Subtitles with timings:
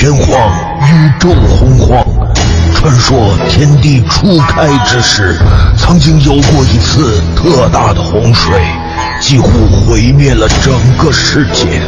[0.00, 0.28] 玄黄，
[0.92, 1.98] 宇宙洪荒。
[2.72, 5.36] 传说天地初开之时，
[5.76, 8.62] 曾经有过一次特大的洪水，
[9.18, 11.82] 几乎毁灭了整个世界。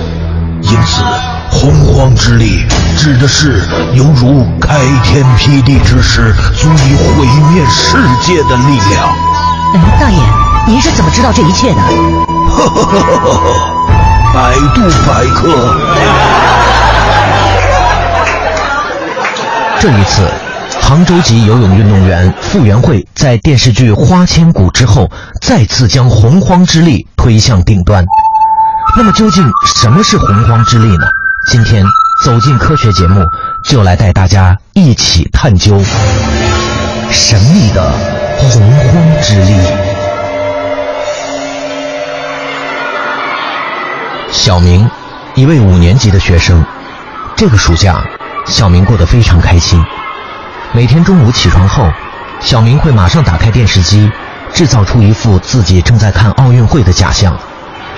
[0.60, 1.04] 因此，
[1.52, 2.66] 洪荒之力
[2.98, 3.62] 指的是
[3.94, 9.06] 犹如开天辟地之时，足以毁灭世界的力量。
[9.72, 10.18] 哎，大爷，
[10.66, 11.76] 您是怎么知道这一切的？
[11.76, 16.59] 呵呵呵呵呵，百度百科。
[19.80, 20.28] 这一次，
[20.82, 28.04] 杭州籍游泳运动员傅园慧在电视剧《花千骨》之后，再次将洪荒之力推向顶端。
[28.94, 29.42] 那么，究竟
[29.74, 31.06] 什么是洪荒之力呢？
[31.50, 31.82] 今天
[32.26, 33.24] 走进科学节目，
[33.64, 35.82] 就来带大家一起探究
[37.10, 37.90] 神秘的
[38.36, 39.54] 洪荒之力。
[44.30, 44.86] 小明，
[45.34, 46.62] 一位五年级的学生，
[47.34, 47.98] 这个暑假，
[48.50, 49.82] 小明过得非常开心。
[50.72, 51.88] 每天中午起床后，
[52.40, 54.10] 小明会马上打开电视机，
[54.52, 57.34] 制造出一副自己正在看奥运会的假象。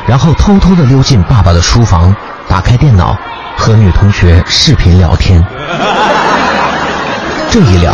[0.06, 2.14] 然后偷偷地溜进爸爸的书房，
[2.48, 3.16] 打开电脑，
[3.56, 5.42] 和女同学视频聊天。
[7.50, 7.92] 这一聊，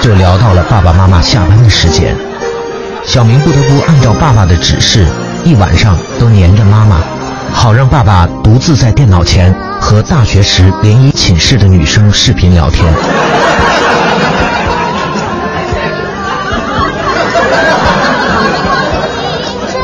[0.00, 2.16] 就聊到了爸爸妈妈下班的时间。
[3.04, 5.06] 小明不得不按照爸爸的指示，
[5.44, 6.96] 一晚上都黏着妈妈，
[7.52, 12.92] 好让爸爸独自在电脑前和大学时联谊寝室的女生视频聊天。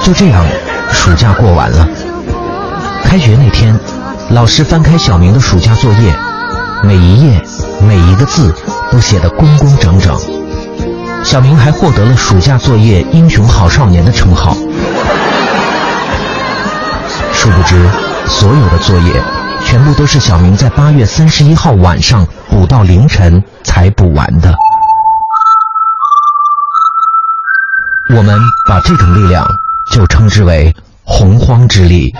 [0.02, 0.44] 就这样。
[0.90, 1.86] 暑假过完了，
[3.04, 3.78] 开学那天，
[4.30, 6.16] 老师翻开小明的暑假作业，
[6.82, 7.42] 每一页、
[7.86, 8.54] 每一个字
[8.90, 10.18] 都写得工工整整。
[11.22, 14.56] 小明还获得了暑假作业英雄好少年的称号。
[17.34, 17.86] 殊不知，
[18.26, 19.22] 所有的作业
[19.74, 24.54] 全部都是小明在八月三十一号晚上补到凌晨才补完的。
[28.14, 28.38] 我们
[28.68, 29.44] 把这种力量
[29.90, 30.72] 就称之为。
[31.02, 32.14] 洪荒之力。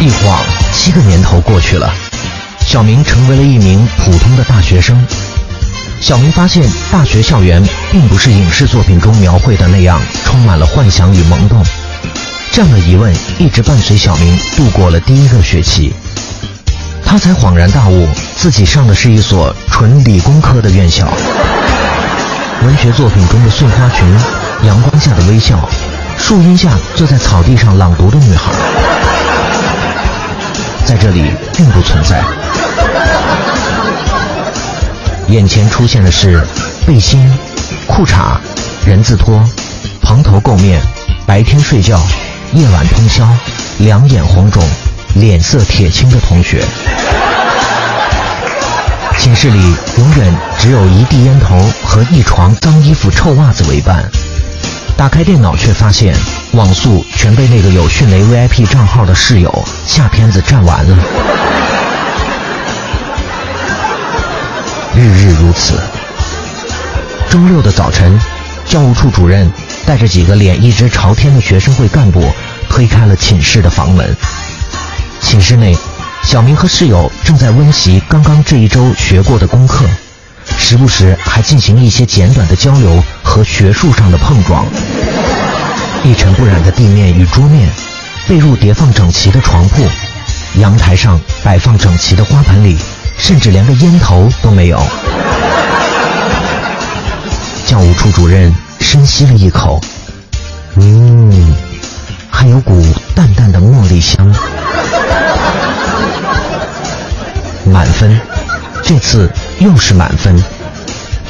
[0.00, 1.94] 一晃七个年头过去了，
[2.62, 5.00] 小明成为了一名普通的大学生。
[6.00, 6.62] 小明发现，
[6.92, 11.60] 大学校园并不是影视作品中描绘的那样，充满了幻想与萌动。
[12.52, 15.92] 这样的疑问一直伴随小明度过了第一个学期。
[17.04, 21.08] 他才恍然大悟，自己上的是一所纯理工科的院校。
[22.62, 24.06] 文学作品中的碎花裙、
[24.62, 25.68] 阳光下的微笑、
[26.16, 28.52] 树荫下坐在草地上朗读的女孩，
[30.84, 32.24] 在这里并不存在。
[35.36, 36.40] 眼前出现的是
[36.86, 37.30] 背心、
[37.86, 38.38] 裤衩、
[38.86, 39.44] 人字拖、
[40.00, 40.80] 蓬头垢面、
[41.26, 42.00] 白天睡觉、
[42.54, 43.28] 夜晚通宵、
[43.76, 44.66] 两眼红肿。
[45.16, 46.62] 脸色铁青的同学，
[49.18, 54.04] 寝室里永远只有一地烟头和一床脏衣服、臭袜子为伴。
[54.96, 56.14] 打开电脑，却发现
[56.52, 61.65] 网速全被那个有迅雷 VIP 账号的室友下片子占完了。
[65.06, 65.80] 日日如此。
[67.30, 68.18] 周六的早晨，
[68.66, 69.48] 教务处主任
[69.86, 72.28] 带着几个脸一直朝天的学生会干部
[72.68, 74.16] 推开了寝室的房门。
[75.20, 75.76] 寝室内，
[76.24, 79.84] 小明和室友正在温习刚刚这一周学过的功课，
[80.58, 84.66] 时不时还进行一些简短的交流和学术上的碰撞。
[86.02, 87.68] 一尘不染的地面与桌面，
[88.26, 89.88] 被褥叠放整齐的床铺，
[90.58, 92.76] 阳台上摆放整齐的花盆里，
[93.18, 94.80] 甚至连个烟头都没有。
[97.66, 99.80] 教务处主任深吸了一口，
[100.76, 101.54] 嗯，
[102.30, 102.80] 还有股
[103.14, 104.32] 淡淡的茉莉香。
[107.64, 108.18] 满分，
[108.84, 109.28] 这次
[109.58, 110.40] 又是满分，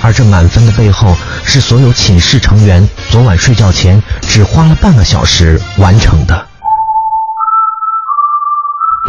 [0.02, 6.46] 而这满分的背后，是所有寝室成员昨晚睡觉前只花了半个小时完成的。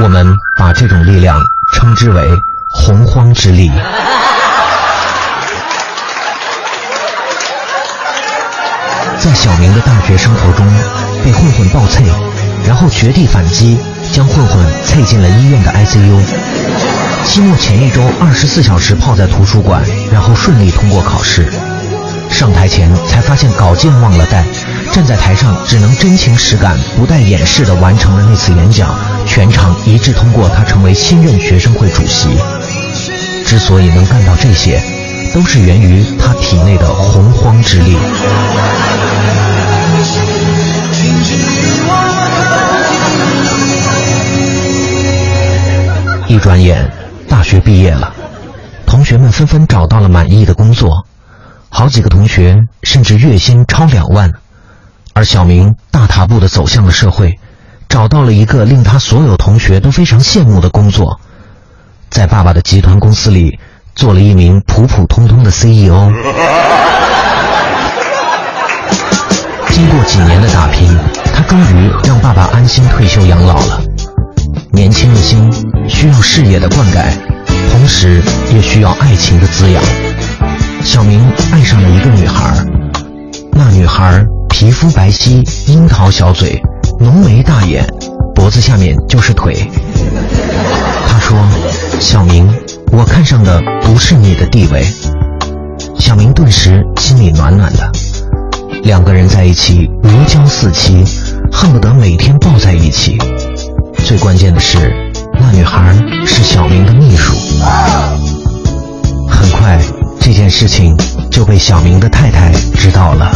[0.02, 0.26] 我们
[0.58, 1.38] 把这种力量
[1.74, 2.24] 称之为
[2.78, 3.72] “洪荒之力”。
[9.20, 10.66] 在小明的大学生活中，
[11.26, 12.04] 被混混暴啐，
[12.66, 13.78] 然后绝地反击，
[14.14, 16.22] 将混混啐进了医院的 ICU。
[17.26, 19.84] 期末前一周，二十四小时泡在图书馆，
[20.14, 21.52] 然后顺利通过考试。
[22.30, 24.46] 上台前才发现稿件忘了带，
[24.94, 28.90] 站在台上只能真情实感、不带掩饰地完成了那次演讲。
[29.26, 32.30] 全场一致通过他成为新任学生会主席。
[33.48, 34.78] 之所以能干到这些
[35.34, 37.96] 都是源于他体内的洪荒之力。
[46.28, 46.92] 一转眼
[47.30, 48.14] 大学毕业了
[48.86, 51.08] 同学们纷纷找到了满意的工作
[51.70, 54.34] 好几个同学甚至月薪超两万
[55.14, 57.40] 而小明大踏步的走向了社会
[57.88, 61.22] 找到了一个令他所有同学都非常羡慕的工作
[62.18, 63.60] 在爸爸的集团公司里
[63.94, 65.94] 做了一名普普通通的 CEO。
[69.70, 70.98] 经过几年的打拼，
[71.32, 73.80] 他终于让爸爸安心退休养老了。
[74.72, 75.48] 年轻的心
[75.88, 77.04] 需要事业的灌溉，
[77.70, 78.20] 同时
[78.52, 79.84] 也需要爱情的滋养。
[80.84, 82.52] 小明爱上了一个女孩，
[83.52, 86.60] 那女孩皮肤白皙，樱桃小嘴，
[87.00, 87.88] 浓眉大眼，
[88.34, 89.70] 脖子下面就是腿。
[91.10, 91.38] 他说
[92.00, 92.48] ：“小明，
[92.92, 94.86] 我看上的不是你的地位。”
[96.00, 97.92] 小明顿时心里暖暖的。
[98.84, 101.04] 两个人在一起如胶似漆，
[101.52, 103.18] 恨不得每天抱在一起。
[104.06, 105.94] 最关键的是，那女孩
[106.26, 107.34] 是小明的秘书。
[109.30, 109.78] 很快，
[110.22, 110.96] 这件事情
[111.30, 113.32] 就被小明的太太知道了。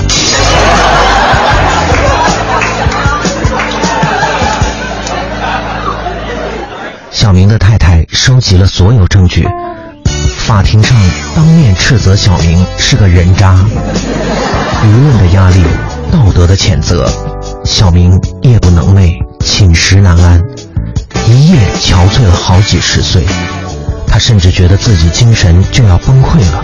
[7.11, 7.77] 小明的太
[8.31, 9.45] 收集了所有证据，
[10.37, 10.97] 法庭上
[11.35, 13.53] 当面斥责小明是个人渣。
[14.85, 15.61] 舆论的压力，
[16.09, 17.11] 道德的谴责，
[17.65, 20.41] 小明夜不能寐，寝食难安，
[21.27, 23.25] 一夜憔悴了好几十岁。
[24.07, 26.63] 他甚至觉得自己精神就要崩溃了，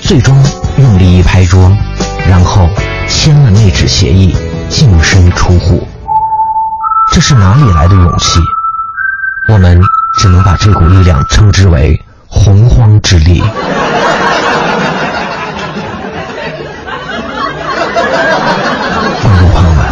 [0.00, 0.32] 最终
[0.76, 1.76] 用力一拍桌，
[2.24, 2.68] 然后
[3.08, 4.32] 签了那纸协议，
[4.68, 5.84] 净身出户。
[7.10, 8.38] 这是哪里来的勇气？
[9.48, 9.80] 我们
[10.18, 13.40] 只能把这股力量称之为洪荒之力。
[19.22, 19.86] 观众朋友们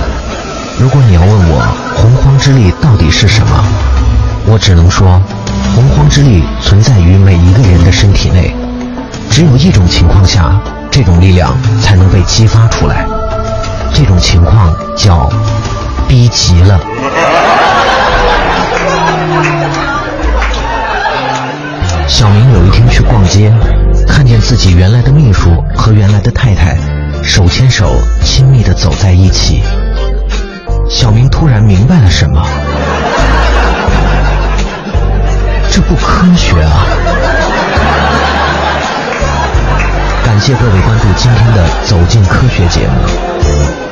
[0.81, 1.64] 如果你要问我
[1.94, 3.64] 洪荒之力到底是什么，
[4.46, 5.23] 我只能说，
[5.76, 8.52] 洪荒之力存在于每一个人的身体内，
[9.31, 13.06] 只有一种情况下，这种力量才能被激发出来，
[13.94, 15.31] 这种情况叫
[16.08, 16.81] 逼急了。
[22.16, 23.52] 小明有一天去逛街，
[24.08, 26.74] 看见自己原来的秘书和原来的太太
[27.22, 29.62] 手牵手亲密地走在一起。
[30.88, 32.42] 小明突然明白了什么，
[35.70, 36.86] 这不科学啊！
[40.24, 43.86] 感谢各位关注今天的《走进科学》节目。